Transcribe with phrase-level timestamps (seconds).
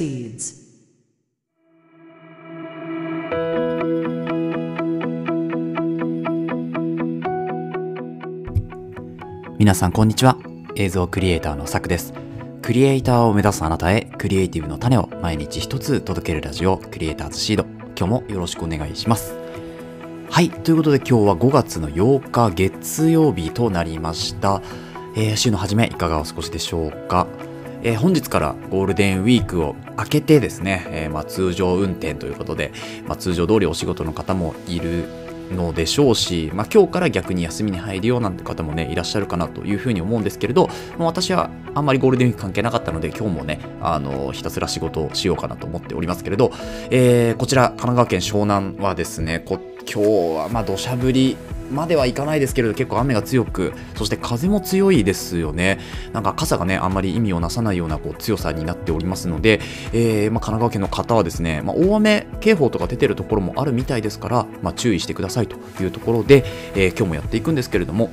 [0.00, 0.60] proceeds.
[9.58, 10.38] 皆さんこんにちは。
[10.76, 12.14] 映像クリエイターのさくです。
[12.62, 17.64] クリエイターを目指すあなたへクリエイティブの種を毎日一つ届けるラジオクリエイターズシード。
[17.98, 19.34] 今日もよろしくお願いします。
[20.30, 20.48] はい。
[20.50, 24.62] ということで今日は5月の8日月曜日となりました、
[25.14, 27.26] えー週の初めいかがお過ごしでしょうか？
[27.82, 32.72] えー本日からゴールデンウィークを明けてですね、えーまあ、通常運転ということで、
[33.06, 35.04] まあ、通常通りお仕事の方もいる
[35.54, 46.52] のでしょうし、まあ、今日から逆に休みに入るようなんて方もねいらっしゃるかなというふうに思うんですけれど、まあ私はあんまりゴールデンウィーク関係なかったので今日もねあのひたすら仕事をしようかなと思っておりますけれど、
[46.90, 49.58] えーこちら神奈川県湘南はですねこ
[49.92, 51.36] 今日はまあ土砂降り
[51.70, 55.78] まではいかないですけれど結構雨が強くそして風も強いですよね。
[56.12, 59.60] なんか傘がねあんまり意味をなさないようなこう強さになっておりますので、
[59.92, 68.10] えーまあ、神奈川県の方はですね、まあ、大雨警報とか出てるところもあるみたいですから、まあ、注意してくださいというところで、えー今日もやっていくんですけれども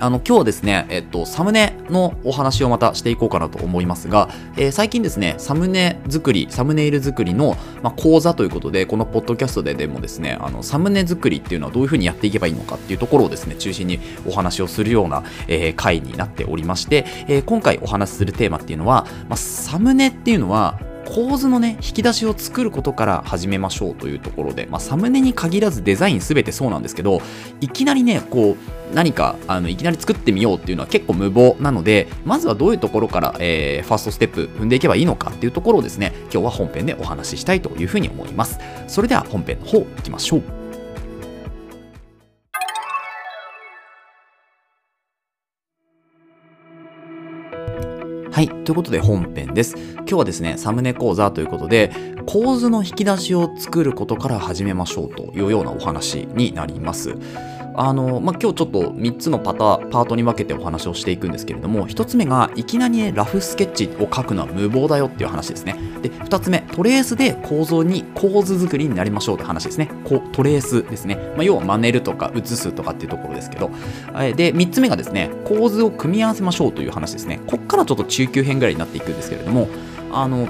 [0.00, 27.20] あの今日はですね、えっと、サムネのお話をまたしていこうかなと思いますが、えー最近ですね、サムネ作り、サムネイル作りの、まあ、講座ということで、このポッドキャストででもですね、あのサムネ作りっていうのはどういうふうにやっていけばいいのかっていうところをですね、中心にお話をするような、えー回になっておりまして、えー今回お話しするテーマっていうのは、まあ、サムネっていうのは、構図のね引き出しを作ることから始めましょうというところで、まあ、サムネに限らずデザイン全てそうなんですけど
[27.60, 38.58] いきなりねこう何かあのいきなり作ってみようっていうのは結構無謀なのでまずはどういうところから、えーファーストステップ踏んでいけばいいのかっていうところをですね今日は本編でお話ししたいというふうに思います。
[38.86, 40.63] それでは本編の方いきましょう。
[48.34, 48.48] はい。
[48.48, 49.76] ということで本編です。
[49.76, 51.92] 今日はですね、サムネ講座ということで、
[52.26, 57.14] 構図の引き出しを作ることから始めましょうというようなお話になります。
[57.76, 65.76] あの、まあ、今日ちょっと3つのパタパートに分けてお話をしていくんですけれども、1つ目が、いきなりね、ラフスケッチを書くのは無謀だよっていう話ですね。
[66.02, 69.90] で、2つ目、トレースで構造に構図作りになりましょうという話ですね。
[70.04, 71.16] こうトレースですね。
[71.36, 73.70] まあ、要は真似るとか写すとかっていうところですけど、
[74.36, 77.40] で、3つ目がですね、構図を組み合わせましょうという話ですね。
[77.46, 79.68] こっからちょっと中級編ぐらいになっていくんですけれども、
[80.12, 80.48] あの、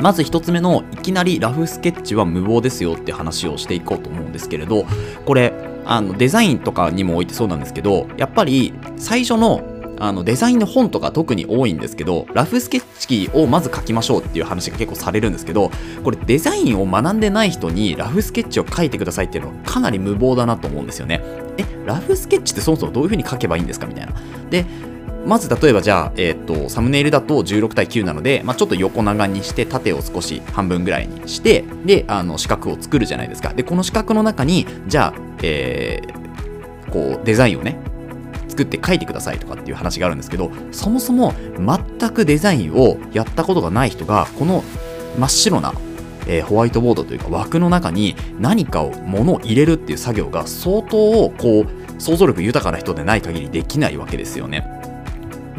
[0.00, 4.86] まず一つ目のいきなりラフスケッチは無謀ですよって話をしていこうと思うんですけれど、
[5.24, 5.52] これ、
[5.90, 9.66] あのデザインとかにもおいてそうなんですけど、やっぱり最初の
[10.00, 15.72] あのデザインの本とか特に多いんですけど、ラフスケッチをまず書きましょうっていう話が結構されるんですけど、
[16.04, 21.22] これデザインを学んでない人にラフスケッチを書いてくださいっていうのはかなり無謀だなと思うんですよね。
[21.56, 24.12] え、ラフスケッチってそもそもどういう風に書けばいいんですかみたいな。
[24.50, 24.66] で、
[25.26, 36.18] まず例えばじゃあ、えっとサムネイルだと16対9なので、まあ、ちょっと横長にして縦を少し半分ぐらいにしてであの四角を作るじゃないですかでこの四角の中にじゃあ、えー
[36.90, 37.78] こうデザインをね
[38.48, 44.64] 作って書いてくださいとかっていう話があるんですけどそもそも全くデザインをやったことがない人がこの
[45.18, 45.74] 真っ白な、
[46.26, 54.78] えーホワイトボードというか枠の中に何かを物を入れるっていう作業が相当こう想像力豊かな人でない限りできないわけですよね。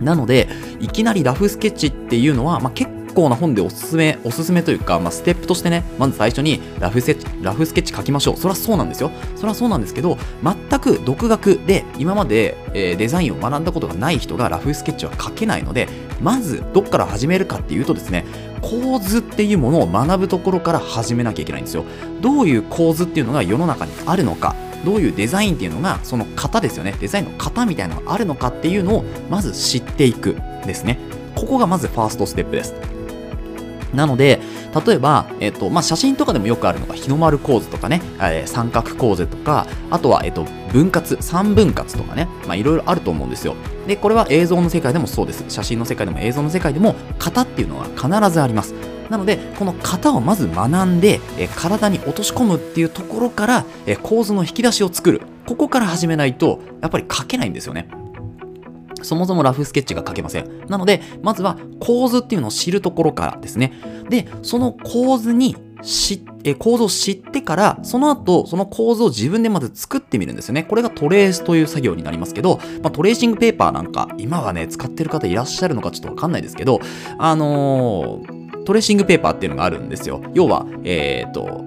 [0.00, 0.48] なので、
[0.80, 8.36] いきなりラフスケッチっていうのは、まあ、結構な本でおすすめ、おすすめというか、まあ、ステップとしてね、まず最初にラフスケッチ、ラフスケッチ書きましょう。
[8.36, 9.10] それはそうなんですよ。
[9.36, 15.88] それはそうなんですけど、全く独学で、今まで、えーデザインを学んだことがない人がラフスケッチは書けないので、
[16.20, 18.26] まずどっから始めるかっていうとですね、
[18.60, 21.84] 構図っていうものを学ぶところから始めなきゃいけないんですよ。
[22.20, 24.54] どういう構図っていうのが世の中にあるのか、
[24.84, 30.98] どういうデザインっていうのがその型ですよねデザインの型みたいなのがあるのかっていうのをまず知っていくですね
[31.34, 32.74] ここがまずファーストステップです
[33.94, 34.40] なので
[34.86, 43.54] 例えば、えっとまあ、写真とかでもよくあるのが日の丸構図とかね、えー三角構図とかあとは、えっと、分割三分割とかねまあいろいろあると思うんですよ。
[43.86, 45.44] でこれは映像の世界でもそうです。
[45.48, 48.74] 写真の世界でも映像の世界でも型っていうのは必ずあります。
[49.08, 55.22] なのでこの型をまず学んで、えー体に落とし込むっていうところから、えー構図の引き出しを作る。
[55.46, 57.88] ここから始めないとやっぱり書けないんですよね。
[59.02, 60.66] そもそもラフスケッチが書けません。
[60.68, 63.72] なので、まずは構図っていうのを知るところからですね。
[64.08, 70.62] で、その構図にしえ構造を知ってから、その後、その構造を自分でまず作ってみるんですよね。
[70.64, 76.80] これがトレースという作業になりますけど、まあ、トレーシングペーパーなんか、今はね、使ってる方いらっしゃるのかちょっとわかんないですけど、
[77.18, 80.22] あのートレーシングペーパーっていうのがあるんですよ。
[80.34, 81.64] 要は、えっ、と、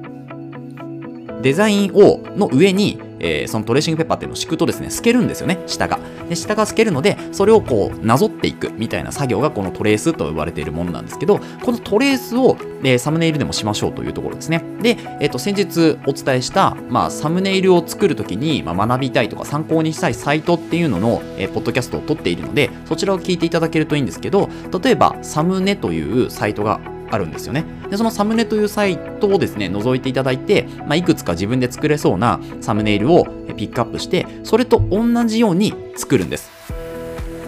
[1.41, 5.99] デザインをの上に、えー、そのトレーシングペッパーっていうのを敷くとですね透けるんですよね下が。
[6.29, 14.63] で下が透けるのでそれをこうなぞっていくみたいな作業がこのトレースと呼ばれているものなんですけどこのトレースを、えー、サムネイルでもしましょうというところですね。
[14.81, 24.49] で、えー、と先日お伝えした、まあ、サムネイルを作るときに、まあ、学びたいとか参考にしたいサイトっていうのの、えー、ポッドキャストを撮っているのでそちらを聞いていただけるといいんですけど
[24.83, 26.79] 例えばサムネというサイトが
[27.11, 27.65] あるんですよね。
[27.89, 36.51] で、そのサムネというサイトをですね、覗いていただいて、まあ、いくつか自分で作れそうなサムネイルをピックアップして、それと同じように作るんです。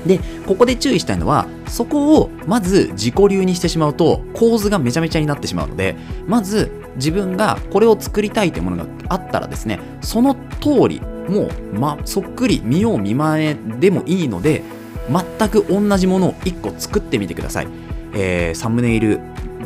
[0.05, 5.95] で、ここで注意したいのは、そこをまず自己流にしてしまうと構図がめちゃめちゃになってしまうので、
[6.27, 14.61] まず自分がこれを作りたいというものがあったらですね、その通り、もう、ま、そっくり見よう見まねでもいいので、
[15.09, 17.67] 全く同じものを1個作ってみてください。
[18.13, 19.19] えー、サムネイル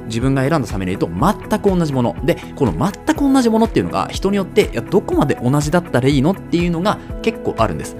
[0.10, 2.16] 自分が選んだサムネイルと全く同じもの。
[2.26, 6.32] でこの全く同じものっていうのが人によっていやどこまで同じだったらいいの？
[6.32, 7.96] っていうのが結構あるんです。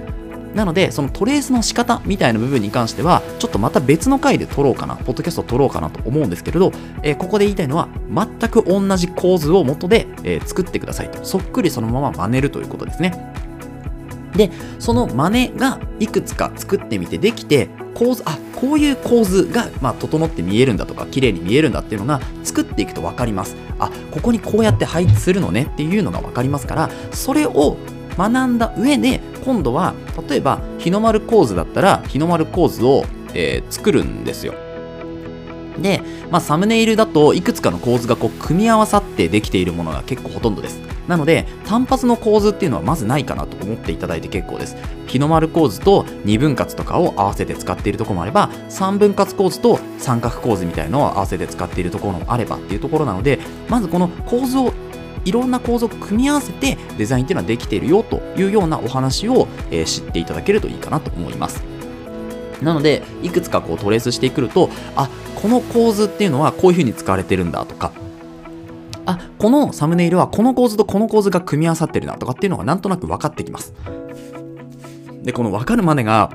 [0.54, 4.96] なのでそのトレースの仕方みたいな部分に関してはちょっとまた別の回で撮ろうかな。
[4.96, 6.72] ポッドキャストを撮ろうかなと思うんですけれど、
[7.02, 11.24] えー、ここで言いたいのは全く同じ構図を元で、えー、作ってくださいと。
[11.24, 13.32] そっくりそのまま真似るということですね。
[14.34, 23.56] でその真似がいくつか作ってみてできて構図あこういう構図が、まあ、整って見えるんだとか綺麗に見えるんだっていうのが作っていくと分かります。
[23.78, 27.78] あここにこうやって配置するのねっていうのが分かりますからそれを
[28.18, 29.94] 学んだ上で今度は
[30.28, 34.54] 例えば日の丸構図だったら日の丸構図を、えー、作るんですよ。
[35.78, 44.76] で、まあ、サムネイルだといくつかの構図がこう組み合わさってできているものが結構ほとんどですなので単発の構図っていうのはまずないかなと思っていただいて結構です
[45.06, 54.72] 日の丸構図と2分割とかを合わせて使っているところもあれば3分割構図と三角構図みたいのを合わせて使っているところもあればっていうところなのでまずこの構図を
[55.24, 61.62] いろんな構造を組み合わせてデザインっていうのはできているよというようなお話を、えー、知っていただけるといいかなと思います。
[62.62, 65.08] なので、いくつかこうトレースしてくると、あ、
[65.40, 67.92] この構図っていうのはこういう風に使われてるんだとか、
[69.06, 73.74] あ、このサムネイルはこの構図とこの構図が組み合わさってるなとかっていうのがなんとなく分かってきます。
[75.22, 76.30] で、この分かるまでが、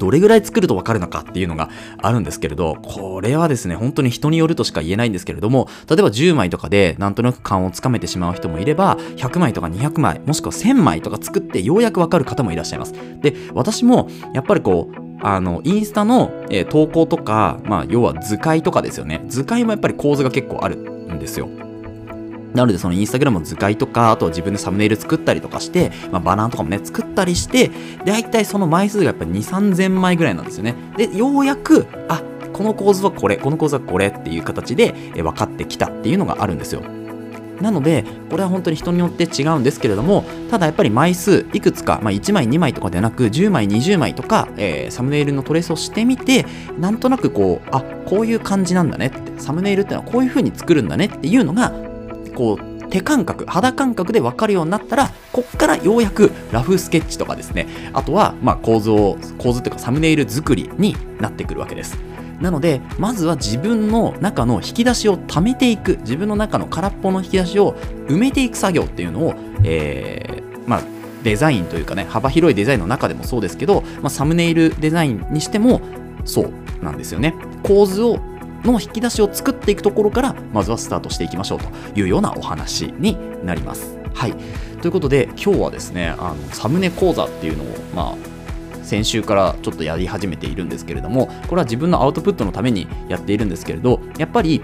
[0.00, 1.68] どれぐらい作ると分かるのかっていうのが
[1.98, 12.94] あるんですけれど、これはですね、本当に人によるとしか言えないんですけれども、例えば10枚とかでなんとなく勘をつかめてしまう人もいれば、100枚とか200枚、もしくは1000枚とか作ってようやく分かる方もいらっしゃいます。
[13.20, 19.22] で、私もやっぱりこう、あの、インスタの、えー、投稿とか、まあ、要は図解とかですよね。
[19.28, 21.48] 図解もやっぱり構図が結構あるんですよ。
[22.54, 27.70] なのでそのインスタグラムの図解とか、あと自分でサムネイル作ったりとかして、まあ、バナーとかもね、作ったりして、
[28.04, 30.74] 大体その枚数がやっぱり2、3000枚ぐらいなんですよね。
[30.96, 36.82] で、ようやく、あ、この構図はこれ、この構図はこれっていう形で分かってきたっていうのがあるんですよ。
[37.60, 46.46] なので、これは本当に人によって違うんですけれども、ただやっぱり枚数いくつか、まあ、1枚、2枚とかではなく、10枚、20枚とか、えー、サムネイルのトレースをしてみて、
[46.78, 51.72] なんとなくこう、あ、こういう感じなんだねって、サムネイルってのはこういう風に作るんだねっていうのが、
[52.34, 61.98] こう、手感覚、肌感覚で分かるようになったら、こっからようやくラフスケッチとかですね、あとは、ま、構図を、構図っていうかサムネイル作りになってくるわけです。
[62.40, 67.74] なのでまずは自分の中の引き出しを貯めていく自分の中の空っぽの引き出しを
[68.08, 70.82] 埋めていく作業っていうのを、えー、まあ
[71.22, 75.82] デザインというかね幅広いデザインの中でもそうですけど、まあ、サムネイルデザインにしても
[76.24, 78.18] そうなんですよね構図を
[78.64, 83.98] の引き出しを作っていくところからまずはスタートしていきましょうというようなお話になります。
[84.14, 84.34] はい
[84.80, 88.30] ということで今日はですねあのサムネ講座っていうのをまあ
[88.82, 94.62] 先週からちょっとやり始めているんですけれどもこれは自分のアウトプットのためにやっているんですけれどやっぱり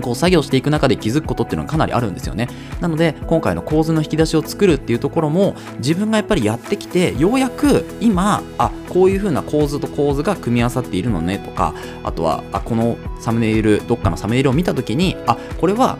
[0.00, 2.48] こう作業していく中で気づくことっていうのはかなりあるんですよね。
[2.80, 15.98] なので今回の構図の引き出しを作るっていうところも自分がやっぱりやってきてようやく今あこういう風な構図と構図が組み合わさっているのねとかあとはあこのサムネイルどっかのサムネイルを見た時にあこれは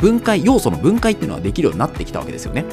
[0.00, 2.64] 分解要素の分解っていうのはできるようになってきたわけですよね。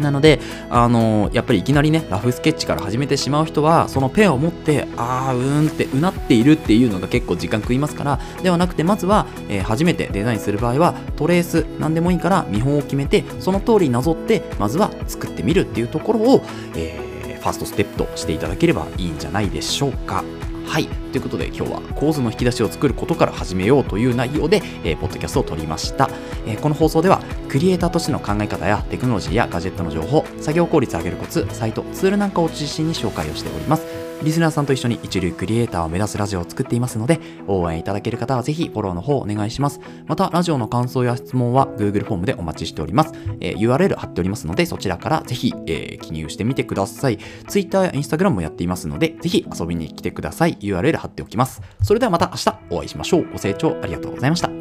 [0.00, 16.42] なので、あの、やっぱりいきなりね、ラフスケッチから始めてしまう人は、そのペンを持って、あー、うーんってうなっているっていうのが結構時間食いますから、ではなくて、まずは、えー、初めてデザインする場合は、トレース、なんでもいいから見本を決めて、その通りなぞって、まずは作ってみるっていうところを、
[16.74, 20.24] えー、ファーストステップとしていただければいいんじゃないでしょうか。
[20.66, 20.86] はい。
[20.86, 26.10] ということで今日は構図の引き出しを作ることから始めようという内容で、えー、ポッドキャストを撮りました、
[26.46, 33.93] えー、この放送ではクリエイターとしての考え方やテクノロジーやガジェットの情報、作業効率を上げるコツ、サイト、ツールなんかを中心に紹介をしております。
[34.22, 39.80] リスナーさんと一緒に一流クリエイターを目指すラジオを作っていますので、応援いただける方はぜひフォローの方お願いします。
[40.06, 43.12] また、ラジオの感想や質問は Google フォームでお待ちしております。
[43.40, 47.18] えー URL 貼っておりますので、そちらからぜひ、えー記入してみてください。
[47.48, 50.56] Twitter や Instagram もやっていますので、ぜひ遊びに来てください。
[50.60, 51.60] URL 貼っておきます。
[51.82, 53.30] それではまた明日お会いしましょう。
[53.32, 54.53] ご清聴ありがとうございました。